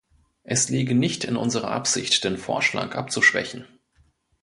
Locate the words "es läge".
0.41-0.95